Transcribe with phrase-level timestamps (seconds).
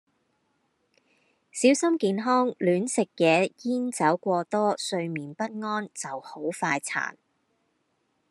[1.51, 7.13] 小心健康亂食野煙酒過多睡眠不安就好快殘。